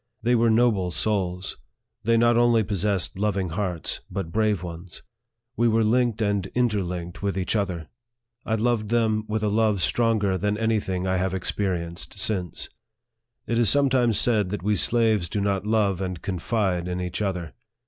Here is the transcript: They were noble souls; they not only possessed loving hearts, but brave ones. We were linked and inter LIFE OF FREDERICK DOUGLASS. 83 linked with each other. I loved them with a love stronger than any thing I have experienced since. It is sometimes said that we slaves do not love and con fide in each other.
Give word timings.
They 0.23 0.33
were 0.33 0.49
noble 0.49 0.89
souls; 0.89 1.57
they 2.03 2.17
not 2.17 2.35
only 2.35 2.63
possessed 2.63 3.19
loving 3.19 3.49
hearts, 3.49 4.01
but 4.09 4.31
brave 4.31 4.63
ones. 4.63 5.03
We 5.55 5.67
were 5.67 5.83
linked 5.83 6.23
and 6.23 6.43
inter 6.55 6.79
LIFE 6.81 7.09
OF 7.17 7.19
FREDERICK 7.19 7.19
DOUGLASS. 7.19 7.19
83 7.19 7.21
linked 7.21 7.21
with 7.21 7.37
each 7.37 7.55
other. 7.55 7.89
I 8.43 8.55
loved 8.55 8.89
them 8.89 9.25
with 9.27 9.43
a 9.43 9.47
love 9.49 9.79
stronger 9.83 10.39
than 10.39 10.57
any 10.57 10.79
thing 10.79 11.05
I 11.05 11.17
have 11.17 11.35
experienced 11.35 12.17
since. 12.17 12.67
It 13.45 13.59
is 13.59 13.69
sometimes 13.69 14.17
said 14.17 14.49
that 14.49 14.63
we 14.63 14.75
slaves 14.75 15.29
do 15.29 15.39
not 15.39 15.67
love 15.67 16.01
and 16.01 16.19
con 16.19 16.39
fide 16.39 16.87
in 16.87 16.99
each 16.99 17.21
other. 17.21 17.53